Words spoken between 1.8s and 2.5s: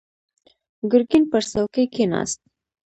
کېناست.